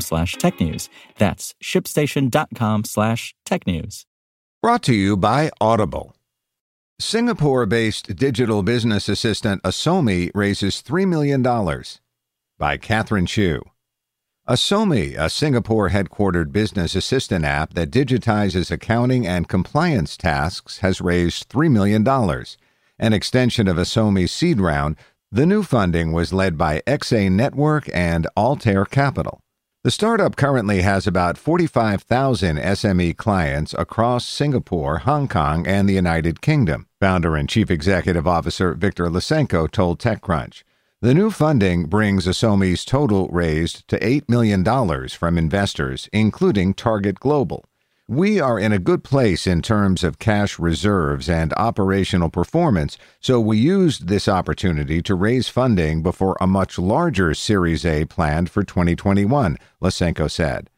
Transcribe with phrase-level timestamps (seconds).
[0.00, 0.88] slash technews.
[1.18, 4.04] That's shipstation.com slash technews.
[4.62, 6.16] Brought to you by Audible.
[7.00, 11.42] Singapore based digital business assistant Osome raises $3 million.
[12.56, 13.60] By Catherine Shu.
[14.48, 21.48] Osome, a Singapore headquartered business assistant app that digitizes accounting and compliance tasks, has raised
[21.48, 22.06] $3 million.
[22.98, 24.96] An extension of Osome's seed round,
[25.32, 29.40] the new funding was led by XA Network and Altair Capital.
[29.84, 36.40] The startup currently has about 45,000 SME clients across Singapore, Hong Kong, and the United
[36.40, 36.86] Kingdom.
[37.00, 40.62] Founder and Chief Executive Officer Victor Lysenko told TechCrunch.
[41.02, 44.64] The new funding brings Osome's total raised to $8 million
[45.10, 47.66] from investors, including Target Global.
[48.08, 53.40] We are in a good place in terms of cash reserves and operational performance, so
[53.40, 58.62] we used this opportunity to raise funding before a much larger Series A planned for
[58.62, 60.68] 2021, Lysenko said.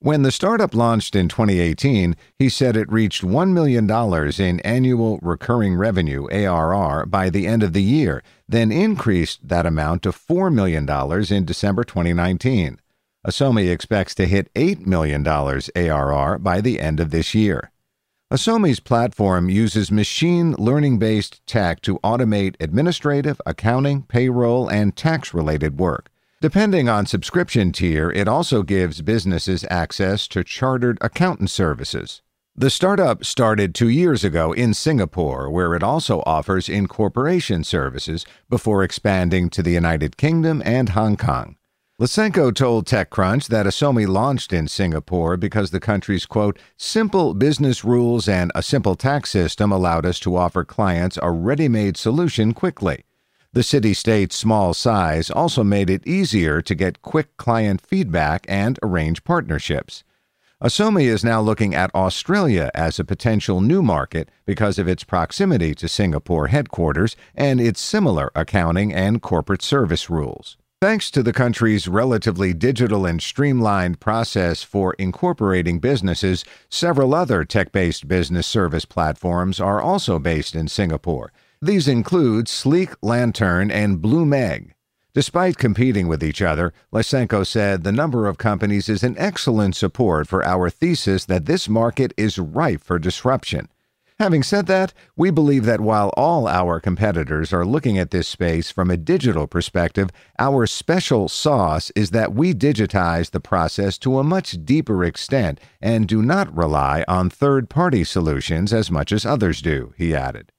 [0.00, 3.90] When the startup launched in 2018, he said it reached $1 million
[4.38, 10.02] in annual recurring revenue ARR by the end of the year, then increased that amount
[10.02, 10.86] to $4 million
[11.32, 12.78] in December 2019.
[13.26, 17.72] Osome expects to hit $8 million ARR by the end of this year.
[18.32, 25.80] Osome's platform uses machine learning based tech to automate administrative, accounting, payroll, and tax related
[25.80, 26.08] work.
[26.40, 32.22] Depending on subscription tier, it also gives businesses access to chartered accountant services.
[32.54, 38.84] The startup started two years ago in Singapore, where it also offers incorporation services before
[38.84, 41.55] expanding to the United Kingdom and Hong Kong.
[41.98, 48.28] Lysenko told TechCrunch that Osome launched in Singapore because the country's, quote, simple business rules
[48.28, 53.04] and a simple tax system allowed us to offer clients a ready made solution quickly.
[53.54, 58.78] The city state's small size also made it easier to get quick client feedback and
[58.82, 60.04] arrange partnerships.
[60.62, 65.74] Osome is now looking at Australia as a potential new market because of its proximity
[65.74, 70.58] to Singapore headquarters and its similar accounting and corporate service rules.
[70.82, 77.72] Thanks to the country's relatively digital and streamlined process for incorporating businesses, several other tech
[77.72, 81.32] based business service platforms are also based in Singapore.
[81.62, 84.74] These include Sleek Lantern and Blue Meg.
[85.14, 90.28] Despite competing with each other, Lysenko said the number of companies is an excellent support
[90.28, 93.70] for our thesis that this market is ripe for disruption.
[94.18, 98.70] Having said that, we believe that while all our competitors are looking at this space
[98.70, 104.24] from a digital perspective, our special sauce is that we digitize the process to a
[104.24, 109.60] much deeper extent and do not rely on third party solutions as much as others
[109.60, 110.50] do, he added.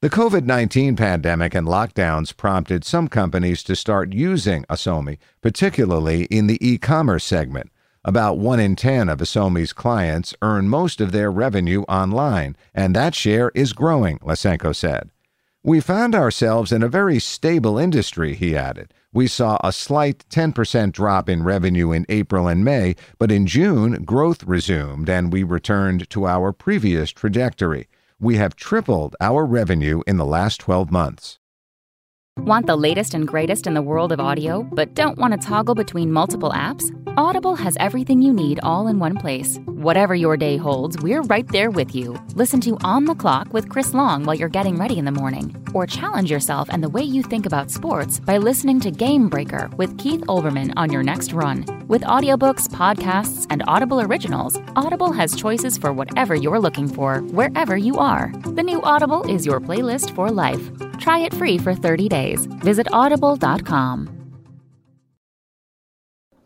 [0.00, 6.48] The COVID 19 pandemic and lockdowns prompted some companies to start using Osome, particularly in
[6.48, 7.70] the e commerce segment.
[8.08, 13.14] About 1 in 10 of Osome's clients earn most of their revenue online, and that
[13.14, 15.10] share is growing, Lysenko said.
[15.62, 18.94] We found ourselves in a very stable industry, he added.
[19.12, 24.04] We saw a slight 10% drop in revenue in April and May, but in June,
[24.04, 27.88] growth resumed and we returned to our previous trajectory.
[28.18, 31.38] We have tripled our revenue in the last 12 months.
[32.38, 35.74] Want the latest and greatest in the world of audio, but don't want to toggle
[35.74, 36.88] between multiple apps?
[37.18, 39.58] Audible has everything you need all in one place.
[39.66, 42.16] Whatever your day holds, we're right there with you.
[42.36, 45.52] Listen to On the Clock with Chris Long while you're getting ready in the morning.
[45.74, 49.68] Or challenge yourself and the way you think about sports by listening to Game Breaker
[49.76, 51.64] with Keith Olbermann on your next run.
[51.88, 57.76] With audiobooks, podcasts, and Audible originals, Audible has choices for whatever you're looking for, wherever
[57.76, 58.32] you are.
[58.44, 60.70] The new Audible is your playlist for life.
[61.00, 62.46] Try it free for 30 days.
[62.62, 64.17] Visit audible.com.